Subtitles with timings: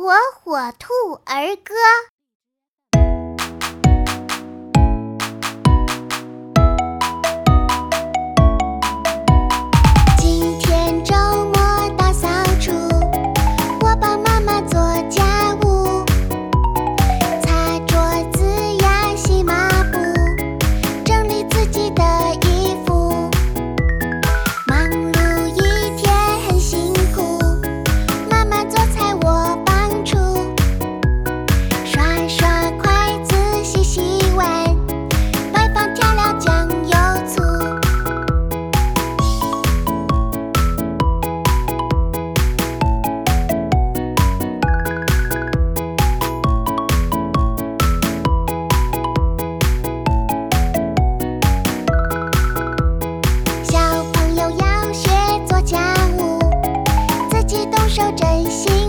[0.00, 1.74] 火火兔儿歌。
[57.90, 58.79] 守珍惜。